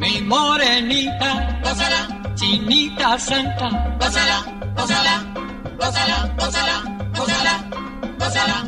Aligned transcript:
Mi 0.00 0.20
morenita, 0.22 1.60
gózala, 1.62 2.34
chinita 2.34 3.16
santa, 3.16 3.68
gózala, 4.00 4.42
gózala, 4.74 5.24
gózala, 5.78 6.34
gózala, 6.36 6.82
gózala, 7.14 7.54
gózala. 8.18 8.64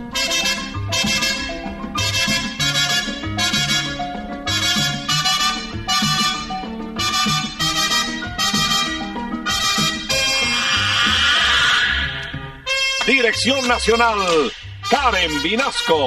Dirección 13.06 13.66
Nacional, 13.66 14.18
Karen 14.88 15.42
Vinasco. 15.42 16.06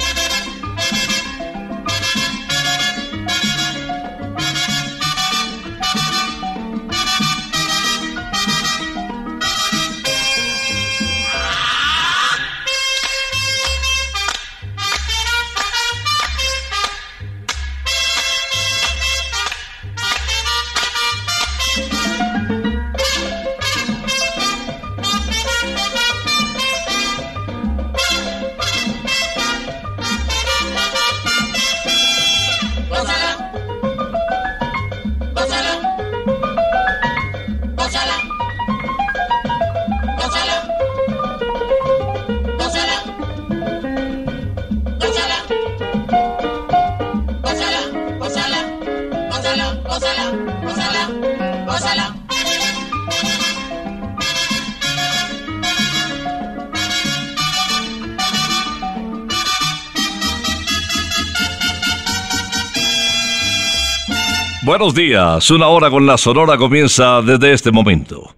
Buenos 64.71 64.95
días, 64.95 65.51
una 65.51 65.67
hora 65.67 65.89
con 65.89 66.05
la 66.05 66.17
Sonora 66.17 66.55
comienza 66.55 67.21
desde 67.21 67.51
este 67.51 67.73
momento. 67.73 68.33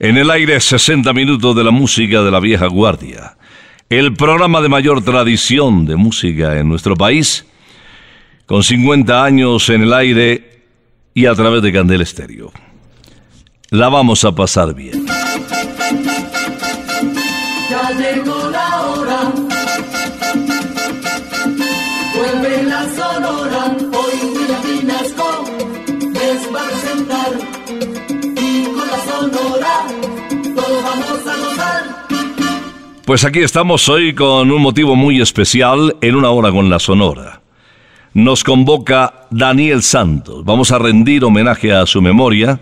En 0.00 0.16
el 0.16 0.28
aire 0.28 0.58
60 0.58 1.12
minutos 1.12 1.54
de 1.54 1.62
la 1.62 1.70
música 1.70 2.20
de 2.20 2.32
la 2.32 2.40
vieja 2.40 2.66
guardia. 2.66 3.36
El 3.88 4.14
programa 4.14 4.60
de 4.60 4.68
mayor 4.68 5.04
tradición 5.04 5.86
de 5.86 5.94
música 5.94 6.58
en 6.58 6.68
nuestro 6.68 6.96
país, 6.96 7.46
con 8.44 8.64
50 8.64 9.24
años 9.24 9.70
en 9.70 9.82
el 9.82 9.92
aire 9.92 10.64
y 11.14 11.26
a 11.26 11.34
través 11.36 11.62
de 11.62 11.72
Candel 11.72 12.00
Estéreo. 12.00 12.50
La 13.70 13.88
vamos 13.88 14.24
a 14.24 14.34
pasar 14.34 14.74
bien. 14.74 15.06
Pues 33.08 33.24
aquí 33.24 33.38
estamos 33.38 33.88
hoy 33.88 34.14
con 34.14 34.50
un 34.50 34.60
motivo 34.60 34.94
muy 34.94 35.22
especial 35.22 35.96
en 36.02 36.14
una 36.14 36.28
hora 36.28 36.52
con 36.52 36.68
la 36.68 36.78
Sonora. 36.78 37.40
Nos 38.12 38.44
convoca 38.44 39.26
Daniel 39.30 39.82
Santos. 39.82 40.44
Vamos 40.44 40.72
a 40.72 40.78
rendir 40.78 41.24
homenaje 41.24 41.72
a 41.72 41.86
su 41.86 42.02
memoria. 42.02 42.60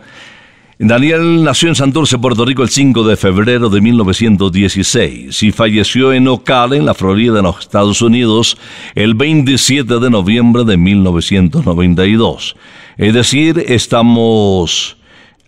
Daniel 0.79 1.43
nació 1.43 1.69
en 1.69 1.75
Santurce, 1.75 2.17
Puerto 2.19 2.45
Rico, 2.45 2.63
el 2.63 2.69
5 2.69 3.03
de 3.03 3.17
febrero 3.17 3.69
de 3.69 3.81
1916 3.81 5.43
y 5.43 5.51
falleció 5.51 6.13
en 6.13 6.29
Ocala, 6.29 6.77
en 6.77 6.87
la 6.87 6.95
Florida, 6.95 7.39
en 7.39 7.45
los 7.47 7.59
Estados 7.59 8.01
Unidos, 8.01 8.57
el 8.95 9.15
27 9.15 9.99
de 9.99 10.11
noviembre 10.11 10.63
de 10.63 10.77
1992. 10.77 12.57
Es 12.99 13.15
decir, 13.15 13.65
estamos 13.67 14.97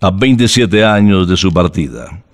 a 0.00 0.10
27 0.10 0.84
años 0.84 1.28
de 1.28 1.36
su 1.36 1.52
partida. 1.52 2.24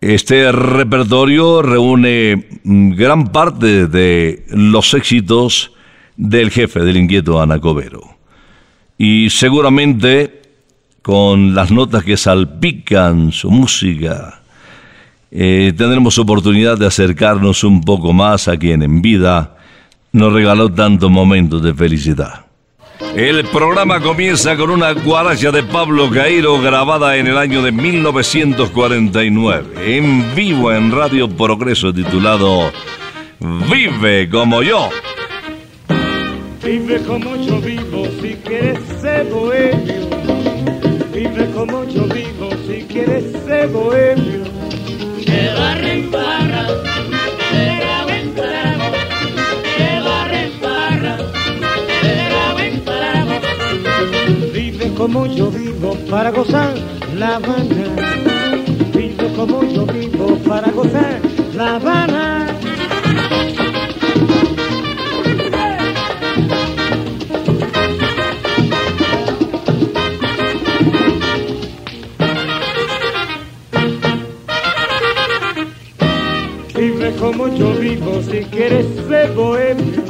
Este 0.00 0.52
repertorio 0.52 1.60
reúne 1.60 2.46
mm, 2.62 2.90
gran 2.92 3.32
parte 3.32 3.88
de 3.88 4.44
los 4.50 4.94
éxitos 4.94 5.72
del 6.16 6.50
jefe 6.50 6.80
del 6.80 6.98
inquieto 6.98 7.40
Anacobero. 7.40 8.16
Y 8.96 9.30
seguramente 9.30 10.42
con 11.02 11.54
las 11.54 11.72
notas 11.72 12.04
que 12.04 12.16
salpican 12.16 13.32
su 13.32 13.50
música, 13.50 14.42
eh, 15.32 15.72
tendremos 15.76 16.18
oportunidad 16.18 16.78
de 16.78 16.86
acercarnos 16.86 17.64
un 17.64 17.80
poco 17.80 18.12
más 18.12 18.46
a 18.46 18.56
quien 18.56 18.82
en 18.82 19.02
vida 19.02 19.56
nos 20.12 20.32
regaló 20.32 20.72
tantos 20.72 21.10
momentos 21.10 21.60
de 21.62 21.74
felicidad. 21.74 22.47
El 23.14 23.44
programa 23.46 24.00
comienza 24.00 24.56
con 24.56 24.70
una 24.70 24.92
guaracha 24.92 25.50
de 25.50 25.62
Pablo 25.62 26.10
Cairo 26.10 26.60
grabada 26.60 27.16
en 27.16 27.28
el 27.28 27.38
año 27.38 27.62
de 27.62 27.72
1949, 27.72 29.96
en 29.96 30.34
vivo 30.34 30.72
en 30.72 30.90
Radio 30.90 31.28
Progreso 31.28 31.92
titulado 31.92 32.72
Vive 33.70 34.28
como 34.28 34.62
yo. 34.62 34.90
Vive 36.64 37.00
como 37.02 37.36
yo 37.36 37.60
vivo 37.60 38.06
si 38.20 38.34
quieres 38.34 38.78
ser 39.00 39.26
bohemio. 39.26 40.08
Vive 41.14 41.50
como 41.54 41.84
yo 41.84 42.02
vivo 42.04 42.50
si 42.66 42.82
quieres 42.82 43.24
ser 43.46 43.68
bohemio. 43.68 44.42
Como 54.98 55.26
yo 55.26 55.48
vivo 55.48 55.94
para 56.10 56.32
gozar 56.32 56.74
La 57.16 57.36
Habana. 57.36 57.94
Vive 58.92 59.32
como 59.36 59.62
yo 59.62 59.86
vivo 59.86 60.36
para 60.38 60.72
gozar 60.72 61.20
La 61.54 61.76
Habana. 61.76 62.46
Vive 76.74 77.12
como 77.20 77.48
yo 77.54 77.72
vivo 77.74 78.20
si 78.28 78.40
quieres 78.46 78.86
ser 79.08 79.32
bohemio. 79.32 80.02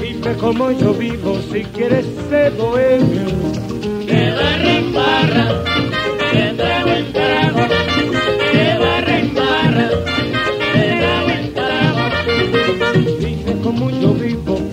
Vive 0.00 0.34
como 0.40 0.72
yo 0.72 0.92
vivo 0.94 1.38
si 1.52 1.62
quieres 1.62 2.06
ser 2.28 2.52
bohemio. 2.54 3.67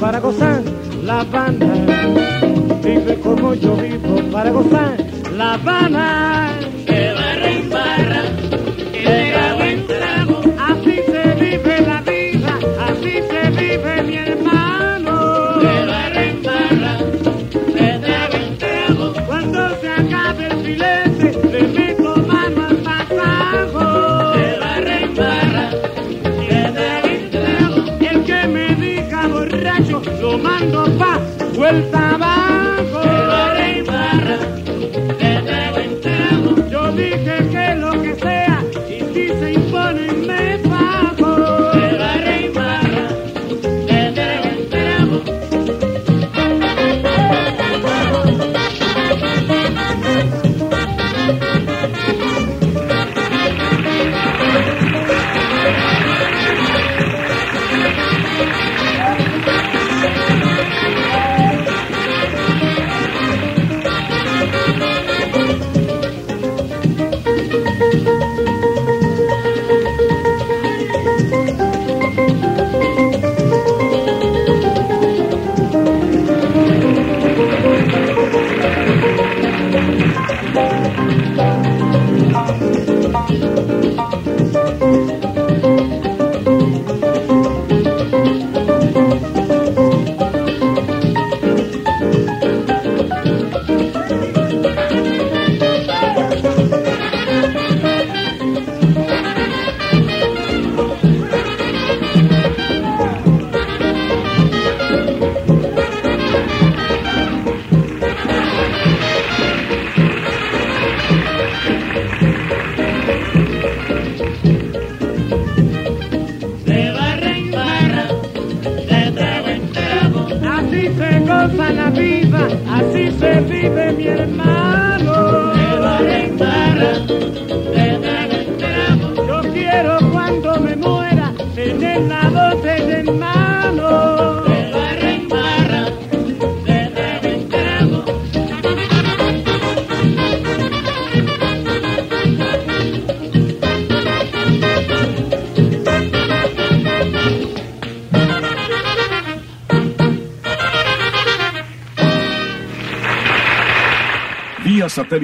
Para 0.06 0.19
gozar 0.19 0.62
La 1.03 1.21
Habana. 1.21 1.74
Vive 2.83 3.19
como 3.21 3.53
yo 3.56 3.75
vivo 3.75 4.21
para 4.31 4.51
gozar 4.51 4.97
La 5.36 5.53
Habana. 5.56 6.55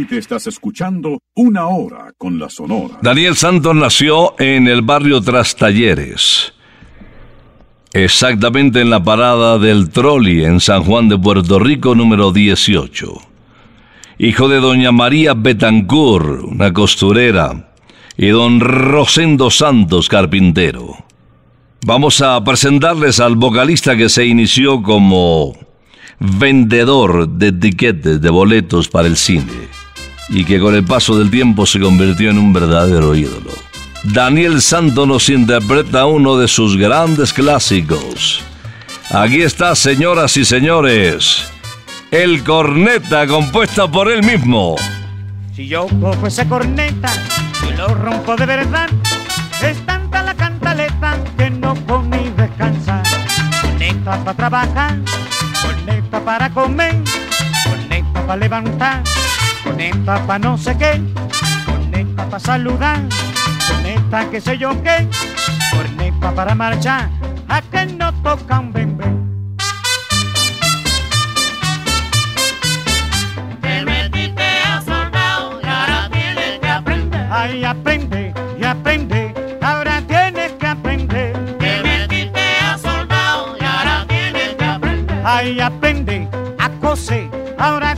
Satélite 0.02 0.18
estás 0.18 0.48
escuchando 0.48 1.20
Una 1.36 1.68
Hora 1.68 2.14
con 2.18 2.40
la 2.40 2.50
Sonora. 2.50 2.98
Daniel 3.02 3.36
Santos 3.36 3.76
nació 3.76 4.36
en 4.40 4.68
el 4.68 4.82
barrio 4.82 5.22
Trastalleres, 5.22 6.54
exactamente 7.94 8.82
en 8.82 8.90
la 8.90 9.04
parada 9.04 9.60
del 9.60 9.90
Trolli 9.90 10.46
en 10.46 10.60
San 10.60 10.84
Juan 10.84 11.10
de 11.10 11.18
Puerto 11.18 11.60
Rico 11.60 11.96
número 11.96 12.32
18. 12.32 13.14
Hijo 14.20 14.50
de 14.50 14.60
doña 14.60 14.92
María 14.92 15.34
Betancourt, 15.34 16.44
una 16.44 16.74
costurera, 16.74 17.74
y 18.18 18.28
don 18.28 18.60
Rosendo 18.60 19.50
Santos, 19.50 20.08
carpintero. 20.08 20.96
Vamos 21.86 22.22
a 22.22 22.44
presentarles 22.44 23.20
al 23.20 23.36
vocalista 23.36 23.96
que 23.98 24.10
se 24.10 24.26
inició 24.26 24.84
como 24.84 25.58
vendedor 26.20 27.28
de 27.28 27.48
etiquetes 27.48 28.22
de 28.22 28.30
boletos 28.30 28.88
para 28.88 29.08
el 29.08 29.18
cine 29.18 29.81
y 30.32 30.46
que 30.46 30.60
con 30.60 30.74
el 30.74 30.84
paso 30.84 31.18
del 31.18 31.30
tiempo 31.30 31.66
se 31.66 31.80
convirtió 31.80 32.32
en 32.32 32.40
un 32.40 32.54
verdadero 32.54 33.14
ídolo. 33.14 33.52
Daniel 34.04 34.62
Santos 34.62 35.08
nos 35.08 35.30
interpreta 35.30 36.06
uno 36.06 36.38
de 36.38 36.48
sus 36.48 36.78
grandes 36.78 37.34
clásicos. 37.34 38.42
Aquí 39.12 39.42
está, 39.42 39.76
señoras 39.76 40.38
y 40.38 40.46
señores, 40.46 41.44
el 42.10 42.44
corneta 42.44 43.28
compuesta 43.28 43.92
por 43.92 44.10
él 44.10 44.24
mismo. 44.24 44.76
Si 45.54 45.68
yo 45.68 45.86
cojo 46.00 46.28
esa 46.28 46.48
corneta 46.48 47.12
y 47.70 47.76
lo 47.76 47.90
rompo 47.94 48.36
de 48.38 48.46
verdad, 48.46 48.90
es 49.62 49.86
tanta 49.86 50.24
la 50.24 50.34
cantaleta 50.34 51.22
que 51.38 51.50
no 51.50 51.76
puedo 51.76 52.04
ni 52.04 52.30
descansar. 52.32 53.04
Corneta 53.62 54.24
para 54.24 54.38
trabajar, 54.38 54.98
corneta 55.62 56.24
para 56.24 56.50
comer, 56.50 56.96
corneta 57.66 58.26
para 58.26 58.38
levantar, 58.38 59.04
coneta 59.72 60.16
pa' 60.28 60.38
no 60.38 60.58
sé 60.58 60.78
qué, 60.78 61.02
coneta 61.66 62.26
pa' 62.30 62.40
saludar, 62.40 63.00
coneta 63.70 64.30
que 64.30 64.42
sé 64.42 64.58
yo 64.58 64.72
qué, 64.84 65.08
corneta 65.72 66.32
para 66.34 66.54
marchar, 66.54 67.10
a 67.48 67.62
que 67.62 67.86
no 67.86 68.12
tocan 68.22 68.74
bembe. 68.74 69.06
Te 73.62 73.86
metiste 73.86 74.44
a 74.44 74.82
soldado 74.82 75.62
y 75.64 75.66
ahora 75.66 76.10
tienes 76.12 76.60
que 76.60 76.70
aprender. 76.70 77.28
Ay, 77.32 77.64
aprende 77.64 78.34
y 78.60 78.66
aprende, 78.66 79.34
ahora 79.62 80.02
tienes 80.02 80.52
que 80.54 80.68
aprender. 80.68 81.34
Te 81.60 81.82
metiste 81.82 82.42
a 82.62 82.78
soldado 82.78 83.56
ahora 83.66 84.06
tienes 84.06 84.54
que 84.56 84.66
aprender. 84.66 85.22
Ay, 85.24 85.62
aprende, 85.62 86.28
acose, 86.60 87.30
ahora 87.58 87.96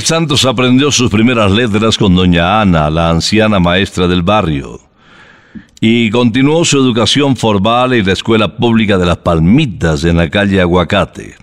Santos 0.00 0.44
aprendió 0.44 0.90
sus 0.90 1.08
primeras 1.08 1.52
letras 1.52 1.96
con 1.96 2.16
doña 2.16 2.60
Ana, 2.60 2.90
la 2.90 3.10
anciana 3.10 3.60
maestra 3.60 4.08
del 4.08 4.22
barrio, 4.22 4.80
y 5.80 6.10
continuó 6.10 6.64
su 6.64 6.76
educación 6.76 7.36
formal 7.36 7.92
en 7.92 8.04
la 8.04 8.12
Escuela 8.12 8.56
Pública 8.56 8.98
de 8.98 9.06
las 9.06 9.18
Palmitas 9.18 10.02
en 10.02 10.16
la 10.16 10.28
calle 10.28 10.60
Aguacate. 10.60 11.36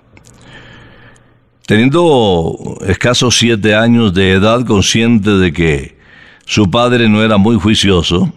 Teniendo 1.66 2.78
escasos 2.86 3.38
siete 3.38 3.76
años 3.76 4.14
de 4.14 4.34
edad, 4.34 4.66
consciente 4.66 5.30
de 5.30 5.54
que 5.54 5.98
su 6.46 6.70
padre 6.70 7.08
no 7.08 7.24
era 7.24 7.38
muy 7.38 7.58
juicioso, 7.58 8.34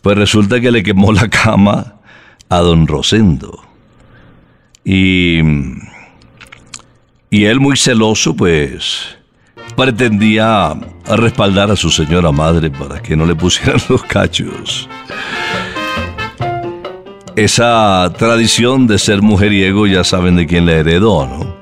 pues 0.00 0.16
resulta 0.16 0.60
que 0.60 0.70
le 0.70 0.84
quemó 0.84 1.12
la 1.12 1.28
cama 1.28 1.96
a 2.48 2.58
don 2.58 2.86
Rosendo. 2.86 3.64
Y 4.84 5.40
y 7.36 7.44
él 7.44 7.60
muy 7.60 7.76
celoso, 7.76 8.34
pues, 8.34 9.14
pretendía 9.76 10.72
respaldar 11.04 11.70
a 11.70 11.76
su 11.76 11.90
señora 11.90 12.32
madre 12.32 12.70
para 12.70 13.02
que 13.02 13.14
no 13.14 13.26
le 13.26 13.34
pusieran 13.34 13.78
los 13.90 14.02
cachos. 14.04 14.88
Esa 17.36 18.10
tradición 18.16 18.86
de 18.86 18.98
ser 18.98 19.20
mujeriego 19.20 19.86
ya 19.86 20.02
saben 20.02 20.36
de 20.36 20.46
quién 20.46 20.64
le 20.64 20.78
heredó, 20.78 21.26
¿no? 21.26 21.56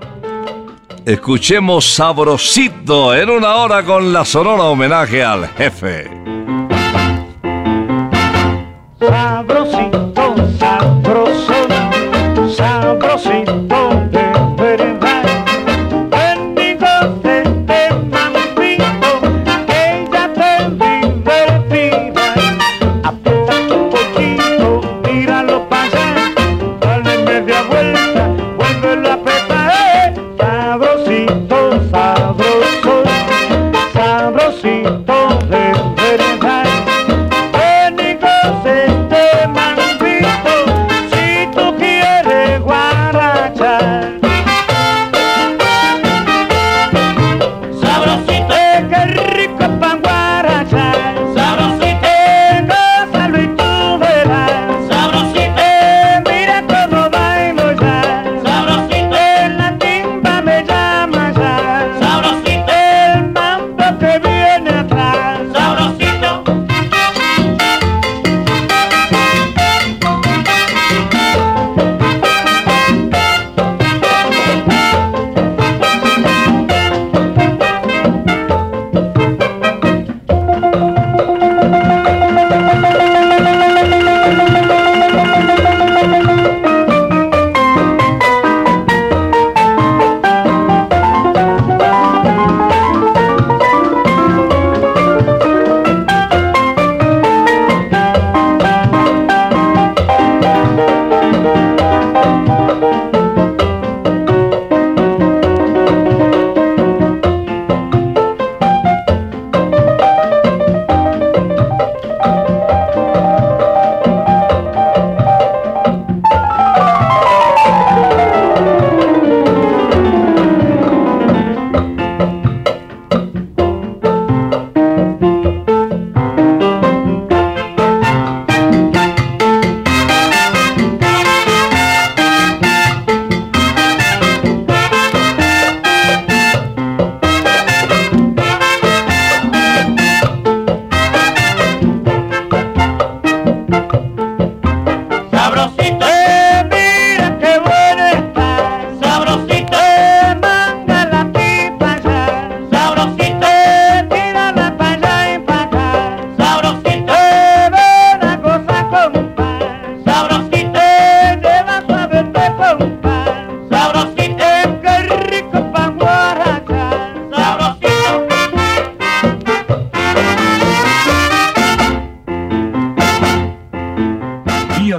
Escuchemos 1.04 1.92
Sabrosito 1.92 3.12
en 3.12 3.30
una 3.30 3.56
hora 3.56 3.82
con 3.82 4.12
la 4.12 4.24
sonora 4.24 4.62
homenaje 4.62 5.24
al 5.24 5.48
jefe. 5.48 6.08
Sabrosito, 9.00 9.93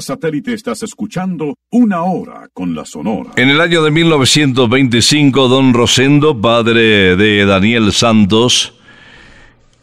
Satélite 0.01 0.53
estás 0.53 0.83
escuchando 0.83 1.55
Una 1.71 2.03
Hora 2.03 2.47
con 2.53 2.75
la 2.75 2.85
Sonora. 2.85 3.31
En 3.35 3.49
el 3.49 3.61
año 3.61 3.83
de 3.83 3.91
1925, 3.91 5.47
don 5.47 5.73
Rosendo, 5.73 6.39
padre 6.39 7.15
de 7.15 7.45
Daniel 7.45 7.91
Santos, 7.91 8.73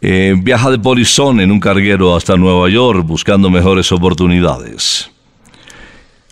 eh, 0.01 0.35
viaja 0.37 0.71
de 0.71 0.79
polizón 0.79 1.41
en 1.41 1.51
un 1.51 1.61
carguero 1.61 2.17
hasta 2.17 2.37
Nueva 2.37 2.69
York 2.69 3.07
buscando 3.07 3.51
mejores 3.51 3.93
oportunidades. 3.93 5.11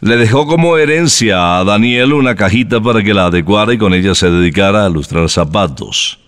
Le 0.01 0.17
dejó 0.17 0.47
como 0.47 0.77
herencia 0.77 1.59
a 1.59 1.65
Daniel 1.65 2.15
una 2.15 2.35
cajita 2.35 2.81
para 2.81 3.03
que 3.03 3.15
la 3.15 3.27
adecuara 3.27 3.75
y 3.75 3.79
con 3.79 3.95
ella 3.95 4.15
se 4.15 4.31
dedicara 4.31 4.85
a 4.85 4.89
lustrar 4.89 5.29
zapatos. 5.29 6.19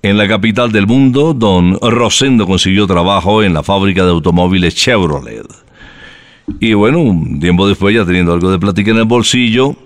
En 0.00 0.16
la 0.16 0.28
capital 0.28 0.70
del 0.70 0.86
mundo, 0.86 1.34
don 1.34 1.76
Rosendo 1.80 2.46
consiguió 2.46 2.86
trabajo 2.86 3.42
en 3.42 3.52
la 3.52 3.64
fábrica 3.64 4.04
de 4.04 4.10
automóviles 4.10 4.76
Chevrolet. 4.76 5.67
Y 6.60 6.74
bueno, 6.74 7.00
un 7.00 7.40
tiempo 7.40 7.68
después, 7.68 7.94
ya 7.94 8.04
teniendo 8.04 8.32
algo 8.32 8.50
de 8.50 8.58
plática 8.58 8.90
en 8.90 8.98
el 8.98 9.04
bolsillo, 9.04 9.76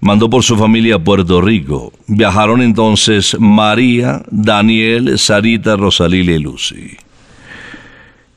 mandó 0.00 0.30
por 0.30 0.42
su 0.42 0.56
familia 0.56 0.96
a 0.96 0.98
Puerto 0.98 1.40
Rico. 1.40 1.92
Viajaron 2.06 2.62
entonces 2.62 3.36
María, 3.38 4.22
Daniel, 4.30 5.18
Sarita, 5.18 5.76
Rosalila 5.76 6.32
y 6.32 6.38
Lucy. 6.38 6.96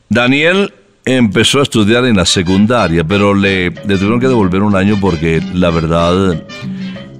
Daniel 0.09 0.73
empezó 1.05 1.59
a 1.59 1.63
estudiar 1.63 2.05
en 2.05 2.15
la 2.15 2.25
secundaria, 2.25 3.03
pero 3.03 3.33
le, 3.33 3.69
le 3.69 3.97
tuvieron 3.97 4.19
que 4.19 4.27
devolver 4.27 4.61
un 4.61 4.75
año 4.75 4.97
porque 4.99 5.41
la 5.53 5.69
verdad 5.69 6.43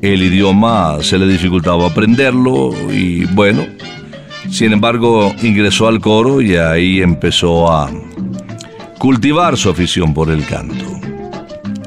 el 0.01 0.21
idioma 0.21 0.97
se 1.01 1.17
le 1.17 1.27
dificultaba 1.27 1.87
aprenderlo 1.87 2.71
y 2.91 3.25
bueno, 3.25 3.65
sin 4.49 4.73
embargo 4.73 5.33
ingresó 5.41 5.87
al 5.87 5.99
coro 5.99 6.41
y 6.41 6.55
ahí 6.55 7.01
empezó 7.01 7.71
a 7.71 7.89
cultivar 9.03 9.57
su 9.57 9.69
afición 9.69 10.13
por 10.13 10.29
el 10.29 10.45
canto. 10.45 10.85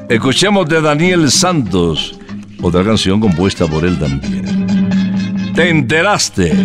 Escuchemos 0.07 0.69
de 0.69 0.79
Daniel 0.79 1.31
Santos, 1.31 2.15
otra 2.61 2.83
canción 2.83 3.19
compuesta 3.19 3.65
por 3.65 3.85
él 3.85 3.97
también. 3.97 5.51
Te 5.55 5.67
enteraste. 5.67 6.55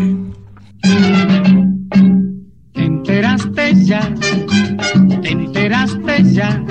Te 2.75 2.85
enteraste 2.85 3.83
ya, 3.83 4.15
te 5.23 5.31
enteraste 5.31 6.23
ya 6.35 6.63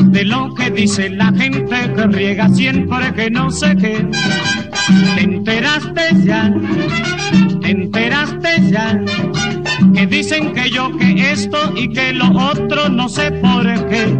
de 0.00 0.24
lo 0.26 0.54
que 0.54 0.70
dice 0.70 1.08
la 1.08 1.32
gente 1.32 1.94
que 1.96 2.06
riega 2.08 2.50
siempre 2.50 3.14
que 3.14 3.30
no 3.30 3.50
sé 3.50 3.74
qué. 3.74 4.06
Te 5.14 5.22
enteraste 5.22 6.02
ya, 6.26 6.54
te 7.62 7.70
enteraste 7.70 8.70
ya 8.70 9.02
que 9.98 10.06
dicen 10.06 10.52
que 10.54 10.70
yo 10.70 10.96
que 10.96 11.32
esto 11.32 11.58
y 11.74 11.92
que 11.92 12.12
lo 12.12 12.30
otro 12.30 12.88
no 12.88 13.08
sé 13.08 13.32
por 13.32 13.64
qué. 13.88 14.16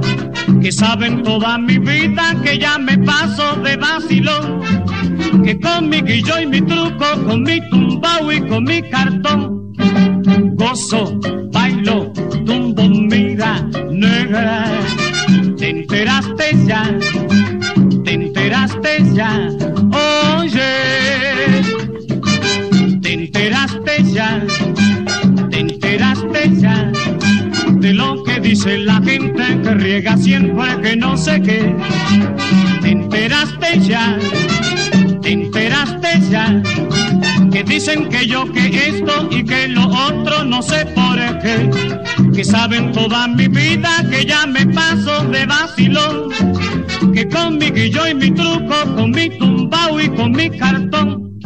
Que 0.61 0.73
saben 0.73 1.23
toda 1.23 1.57
mi 1.57 1.79
vida 1.79 2.35
que 2.43 2.59
ya 2.59 2.79
me 2.79 2.99
paso 2.99 3.55
de 3.63 3.77
vacilón. 3.77 4.61
Que 5.45 5.59
con 5.61 5.89
mi 5.89 6.01
guillo 6.01 6.41
y 6.41 6.47
mi 6.47 6.61
truco, 6.63 7.07
con 7.25 7.43
mi 7.45 7.61
tumbao 7.71 8.33
y 8.33 8.41
con 8.49 8.65
mi 8.65 8.83
cartón 8.91 9.73
gozo, 10.55 11.17
bailo, 11.53 12.13
tumbo, 12.45 12.83
mira, 12.89 13.63
negra. 13.93 14.65
Te 15.57 15.71
enteraste 15.71 16.57
ya, 16.67 16.83
te 18.05 18.13
enteraste 18.15 19.05
ya, 19.15 19.48
de 27.81 27.95
lo 27.95 28.23
que 28.25 28.41
dice 28.41 28.79
la 28.79 29.01
gente 29.03 29.61
que 29.63 29.75
riega 29.75 30.17
siempre 30.17 30.81
que 30.83 30.97
no 30.97 31.17
sé 31.17 31.41
qué. 31.43 31.75
Te 32.81 32.91
enteraste 32.91 33.81
ya, 33.81 34.19
te 35.23 35.33
enteraste 35.33 36.21
ya 36.31 36.63
que 37.51 37.63
dicen 37.65 38.09
que 38.09 38.27
yo 38.27 38.51
que 38.53 38.67
esto 38.67 39.29
y 39.31 39.45
que 39.45 39.69
lo 39.69 39.87
otro 39.89 40.45
no 40.45 40.63
sé 40.63 40.87
por 40.87 41.17
qué, 41.39 41.71
que 42.35 42.45
saben 42.45 42.93
toda 42.93 43.29
mi 43.29 43.49
vida 43.49 43.91
que 44.11 44.25
ya 44.25 44.47
me 44.47 44.67
paso 44.67 45.25
de 45.25 45.47
vacilón, 45.47 46.31
que 47.13 47.29
con 47.29 47.59
mi 47.59 47.71
guillo 47.71 48.07
y 48.07 48.15
mi 48.15 48.31
truco, 48.31 48.75
con 48.95 49.11
mi 49.11 49.29
tumbao 49.39 50.01
y 50.01 50.09
con 50.09 50.33
mi 50.33 50.51
cartón, 50.51 51.39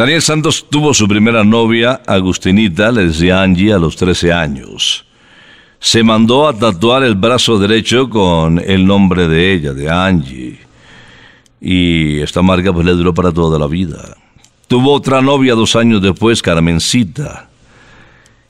Daniel 0.00 0.22
Santos 0.22 0.64
tuvo 0.70 0.94
su 0.94 1.06
primera 1.06 1.44
novia, 1.44 2.00
Agustinita, 2.06 2.90
le 2.90 3.08
decía 3.08 3.42
Angie, 3.42 3.74
a 3.74 3.78
los 3.78 3.96
13 3.96 4.32
años. 4.32 5.04
Se 5.78 6.02
mandó 6.02 6.48
a 6.48 6.54
tatuar 6.54 7.02
el 7.02 7.16
brazo 7.16 7.58
derecho 7.58 8.08
con 8.08 8.58
el 8.58 8.86
nombre 8.86 9.28
de 9.28 9.52
ella, 9.52 9.74
de 9.74 9.90
Angie. 9.90 10.58
Y 11.60 12.18
esta 12.20 12.40
marca 12.40 12.72
pues 12.72 12.86
le 12.86 12.92
duró 12.92 13.12
para 13.12 13.30
toda 13.30 13.58
la 13.58 13.66
vida. 13.66 14.16
Tuvo 14.68 14.94
otra 14.94 15.20
novia 15.20 15.54
dos 15.54 15.76
años 15.76 16.00
después, 16.00 16.40
Carmencita. 16.40 17.50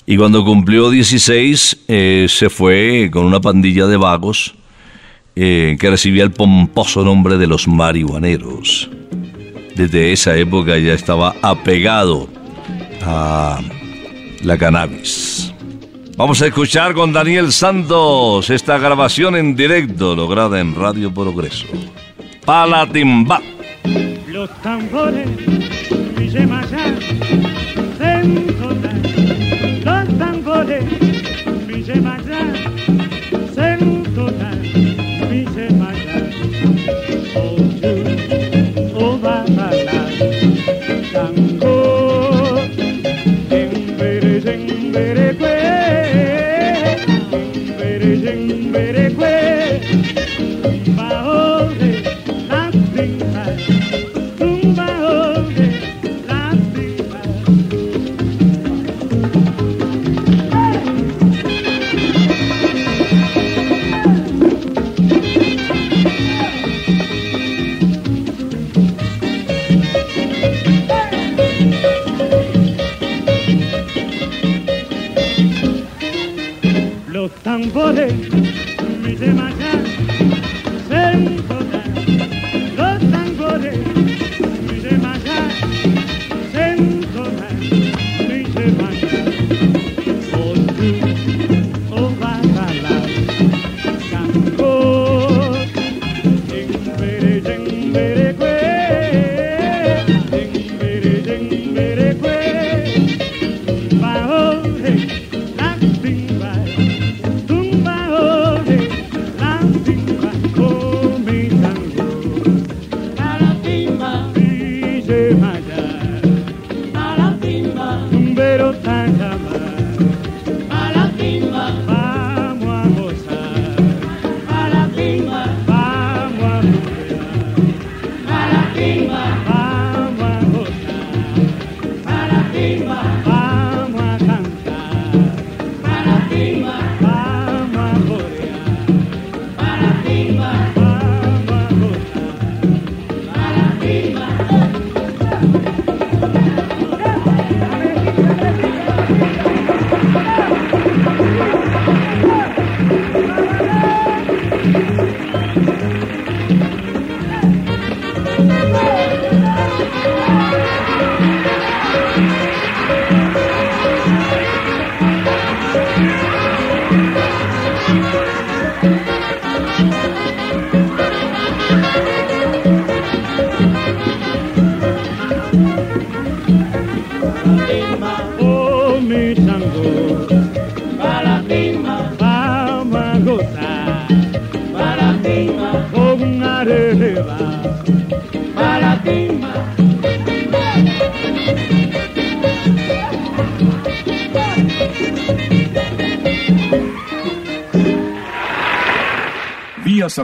Y 0.07 0.17
cuando 0.17 0.45
cumplió 0.45 0.89
16, 0.89 1.79
eh, 1.89 2.27
se 2.29 2.49
fue 2.49 3.11
con 3.13 3.25
una 3.25 3.41
pandilla 3.41 3.89
de 3.89 3.97
vagos 3.97 4.55
eh, 5.35 5.77
que 5.81 5.91
recibía 5.91 6.23
el 6.23 6.31
pomposo 6.31 7.03
nombre 7.03 7.39
de 7.39 7.49
los 7.49 7.67
marihuaneros 7.67 8.89
desde 9.81 10.13
esa 10.13 10.37
época 10.37 10.77
ya 10.77 10.93
estaba 10.93 11.35
apegado 11.41 12.29
a 13.03 13.61
la 14.43 14.59
cannabis. 14.59 15.55
Vamos 16.19 16.43
a 16.43 16.49
escuchar 16.49 16.93
con 16.93 17.15
Daniel 17.15 17.51
Santos 17.51 18.51
esta 18.51 18.77
grabación 18.77 19.37
en 19.37 19.57
directo 19.57 20.15
lograda 20.15 20.61
en 20.61 20.75
Radio 20.75 21.13
Progreso. 21.15 21.67
Palatimba. 22.45 23.41
Los 24.29 24.51
tambores. 24.61 25.29
Los 29.83 30.19
tambores, 30.19 30.85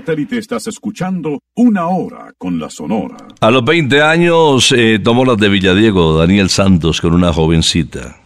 satélite 0.07 0.39
estás 0.39 0.69
escuchando 0.69 1.41
Una 1.57 1.89
Hora 1.89 2.33
con 2.39 2.61
la 2.61 2.71
Sonora. 2.71 3.17
A 3.41 3.51
los 3.51 3.65
20 3.65 4.03
años 4.03 4.71
eh, 4.71 5.01
tomó 5.03 5.25
las 5.25 5.37
de 5.37 5.49
Villadiego, 5.49 6.17
Daniel 6.17 6.49
Santos, 6.49 7.01
con 7.01 7.13
una 7.13 7.33
jovencita. 7.33 8.17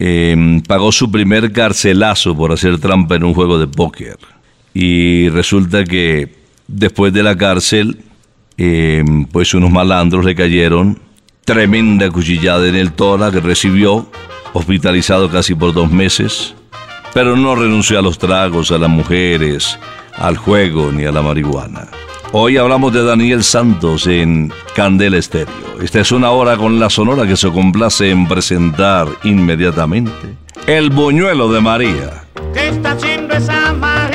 Eh, 0.00 0.60
pagó 0.66 0.90
su 0.90 1.08
primer 1.08 1.52
carcelazo 1.52 2.36
por 2.36 2.50
hacer 2.50 2.80
trampa 2.80 3.14
en 3.14 3.22
un 3.22 3.34
juego 3.34 3.60
de 3.60 3.68
póker. 3.68 4.16
Y 4.74 5.28
resulta 5.28 5.84
que 5.84 6.34
después 6.66 7.12
de 7.12 7.22
la 7.22 7.36
cárcel, 7.36 7.98
eh, 8.58 9.04
pues 9.30 9.54
unos 9.54 9.70
malandros 9.70 10.24
le 10.24 10.34
cayeron 10.34 10.98
tremenda 11.44 12.10
cuchillada 12.10 12.66
en 12.66 12.74
el 12.74 12.92
tórax 12.92 13.34
que 13.34 13.40
recibió, 13.40 14.10
hospitalizado 14.52 15.30
casi 15.30 15.54
por 15.54 15.74
dos 15.74 15.92
meses. 15.92 16.56
Pero 17.14 17.36
no 17.36 17.54
renunció 17.54 18.00
a 18.00 18.02
los 18.02 18.18
tragos, 18.18 18.72
a 18.72 18.78
las 18.78 18.90
mujeres, 18.90 19.78
al 20.16 20.36
juego 20.36 20.92
ni 20.92 21.04
a 21.04 21.12
la 21.12 21.22
marihuana. 21.22 21.88
Hoy 22.32 22.56
hablamos 22.56 22.92
de 22.92 23.02
Daniel 23.02 23.42
Santos 23.42 24.06
en 24.06 24.52
Candela 24.76 25.16
Estéreo. 25.16 25.80
Esta 25.82 26.00
es 26.00 26.12
una 26.12 26.30
hora 26.30 26.56
con 26.56 26.78
la 26.78 26.88
sonora 26.88 27.26
que 27.26 27.36
se 27.36 27.50
complace 27.50 28.10
en 28.10 28.28
presentar 28.28 29.08
inmediatamente 29.24 30.12
El 30.66 30.90
Buñuelo 30.90 31.52
de 31.52 31.60
María. 31.60 32.24
¿Qué 32.54 32.68
está 32.68 32.92
haciendo 32.92 33.34
esa 33.34 33.72
María? 33.72 34.09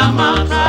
Yamaka. 0.00 0.59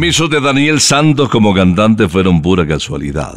Comienzos 0.00 0.30
de 0.30 0.40
Daniel 0.40 0.80
Santos 0.80 1.28
como 1.28 1.52
cantante 1.52 2.08
fueron 2.08 2.40
pura 2.40 2.66
casualidad. 2.66 3.36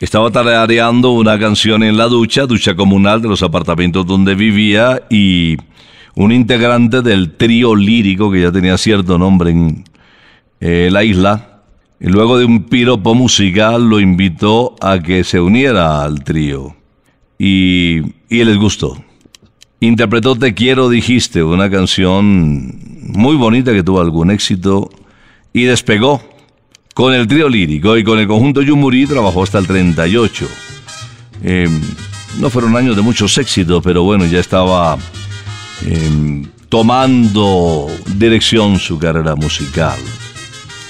Estaba 0.00 0.32
tarareando 0.32 1.12
una 1.12 1.38
canción 1.38 1.84
en 1.84 1.96
la 1.96 2.06
ducha, 2.06 2.44
ducha 2.44 2.74
comunal 2.74 3.22
de 3.22 3.28
los 3.28 3.40
apartamentos 3.44 4.04
donde 4.04 4.34
vivía 4.34 5.02
y 5.08 5.56
un 6.16 6.32
integrante 6.32 7.02
del 7.02 7.36
trío 7.36 7.76
lírico 7.76 8.32
que 8.32 8.40
ya 8.40 8.50
tenía 8.50 8.76
cierto 8.78 9.16
nombre 9.16 9.52
en 9.52 9.84
eh, 10.60 10.88
la 10.90 11.04
isla, 11.04 11.62
y 12.00 12.08
luego 12.08 12.36
de 12.36 12.46
un 12.46 12.64
piropo 12.64 13.14
musical 13.14 13.88
lo 13.88 14.00
invitó 14.00 14.74
a 14.80 14.98
que 14.98 15.22
se 15.22 15.40
uniera 15.40 16.02
al 16.02 16.24
trío 16.24 16.74
y, 17.38 18.00
y 18.28 18.42
les 18.42 18.58
gustó. 18.58 19.00
Interpretó 19.78 20.34
Te 20.34 20.52
quiero, 20.52 20.88
dijiste, 20.88 21.44
una 21.44 21.70
canción 21.70 22.76
muy 23.02 23.36
bonita 23.36 23.72
que 23.72 23.84
tuvo 23.84 24.00
algún 24.00 24.32
éxito 24.32 24.90
y 25.52 25.64
despegó. 25.64 26.22
Con 26.94 27.14
el 27.14 27.26
trío 27.26 27.48
lírico 27.48 27.96
y 27.96 28.04
con 28.04 28.18
el 28.18 28.26
conjunto 28.26 28.60
Yumurí 28.60 29.06
trabajó 29.06 29.42
hasta 29.42 29.58
el 29.58 29.66
38. 29.66 30.46
Eh, 31.42 31.66
no 32.38 32.50
fueron 32.50 32.76
años 32.76 32.96
de 32.96 33.02
muchos 33.02 33.38
éxitos, 33.38 33.82
pero 33.82 34.02
bueno, 34.02 34.26
ya 34.26 34.40
estaba 34.40 34.98
eh, 35.86 36.46
tomando 36.68 37.90
dirección 38.16 38.78
su 38.78 38.98
carrera 38.98 39.34
musical. 39.36 39.98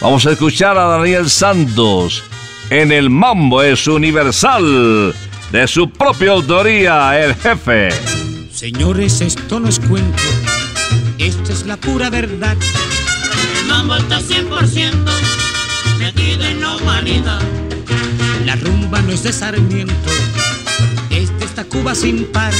Vamos 0.00 0.26
a 0.26 0.32
escuchar 0.32 0.76
a 0.76 0.86
Daniel 0.86 1.30
Santos 1.30 2.24
en 2.70 2.90
el 2.90 3.10
Mambo 3.10 3.62
es 3.62 3.86
Universal, 3.86 5.14
de 5.52 5.68
su 5.68 5.90
propia 5.90 6.32
autoría, 6.32 7.22
el 7.22 7.34
jefe. 7.34 7.90
Señores, 8.50 9.20
esto 9.20 9.60
no 9.60 9.68
es 9.68 9.78
cuento, 9.78 10.22
esta 11.18 11.52
es 11.52 11.66
la 11.66 11.76
pura 11.76 12.08
verdad. 12.10 12.56
El 13.62 13.68
mambo 13.68 13.94
está 13.96 14.20
100% 14.20 14.92
metido 15.98 16.44
en 16.44 16.60
la 16.60 16.76
humanidad. 16.76 17.40
La 18.44 18.56
rumba 18.56 19.00
no 19.02 19.12
es 19.12 19.22
de 19.22 19.32
Sarmiento, 19.32 20.10
esta 21.10 21.44
está 21.44 21.64
Cuba 21.64 21.94
sin 21.94 22.24
par. 22.26 22.52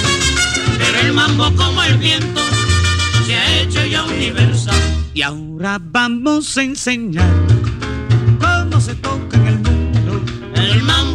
Pero 0.79 0.99
el 1.01 1.12
mambo 1.12 1.51
como 1.57 1.83
el 1.83 1.99
viento 1.99 2.41
se 3.27 3.35
ha 3.35 3.61
hecho 3.61 3.85
ya 3.85 4.05
universal. 4.05 4.77
Y 5.12 5.23
ahora 5.23 5.81
vamos 5.83 6.57
a 6.57 6.62
enseñar 6.62 7.31
cómo 8.41 8.81
se 8.81 8.95
toca 8.95 9.37
en 9.38 9.47
el 9.47 9.59
mundo. 9.59 10.23
El 10.55 10.83
mambo 10.83 11.12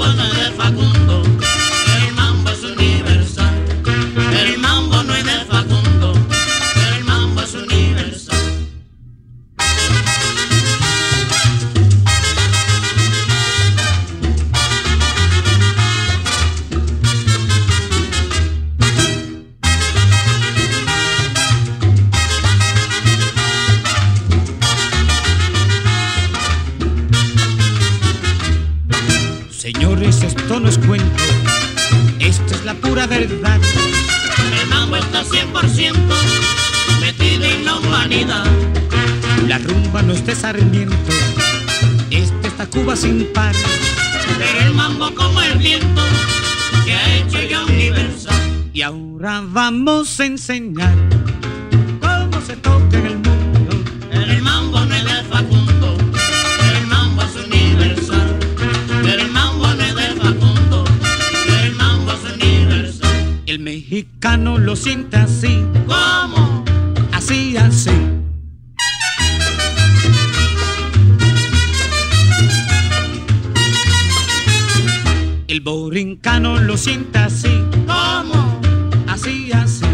está 35.61 35.67
100% 35.67 35.93
metido 37.01 37.45
en 37.45 37.65
la 37.65 37.75
humanidad. 37.77 38.45
La 39.47 39.57
rumba 39.57 40.01
no 40.01 40.13
es 40.13 40.25
de 40.25 40.35
Sarmiento, 40.35 40.95
esta 42.11 42.47
está 42.47 42.65
Cuba 42.67 42.95
sin 42.95 43.25
par. 43.33 43.55
Pero 44.37 44.67
el 44.67 44.73
mambo 44.73 45.13
como 45.15 45.41
el 45.41 45.57
viento 45.57 46.01
se 46.85 46.93
ha 46.93 47.17
hecho 47.17 47.41
ya 47.41 47.63
universal. 47.65 48.69
Y 48.73 48.81
ahora 48.81 49.41
vamos 49.43 50.19
a 50.19 50.25
enseñar 50.25 50.95
El 63.97 64.03
mexicano 64.03 64.59
lo 64.59 64.75
siente 64.75 65.17
así, 65.17 65.65
¿Cómo? 65.87 66.63
así, 67.13 67.57
así. 67.57 67.89
El 75.47 75.61
borincano 75.61 76.59
lo 76.59 76.77
siente 76.77 77.17
así, 77.17 77.63
¿Cómo? 77.87 78.61
así, 79.07 79.51
así. 79.51 79.85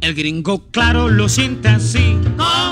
El 0.00 0.14
gringo 0.14 0.62
claro 0.70 1.08
lo 1.08 1.28
siente 1.28 1.68
así, 1.68 2.16
¿Cómo? 2.36 2.71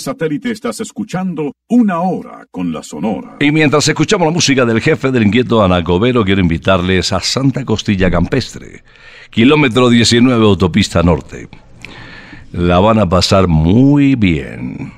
satélite 0.00 0.50
estás 0.50 0.80
escuchando 0.80 1.52
Una 1.68 2.00
Hora 2.00 2.46
con 2.50 2.72
la 2.72 2.82
Sonora. 2.82 3.36
Y 3.40 3.52
mientras 3.52 3.86
escuchamos 3.86 4.26
la 4.26 4.32
música 4.32 4.64
del 4.64 4.80
jefe 4.80 5.10
del 5.10 5.26
inquieto 5.26 5.62
Anacobero, 5.62 6.24
quiero 6.24 6.40
invitarles 6.40 7.12
a 7.12 7.20
Santa 7.20 7.64
Costilla 7.64 8.10
Campestre, 8.10 8.82
kilómetro 9.30 9.88
19 9.88 10.44
autopista 10.44 11.02
norte. 11.02 11.48
La 12.52 12.80
van 12.80 12.98
a 12.98 13.08
pasar 13.08 13.46
muy 13.46 14.16
bien. 14.16 14.92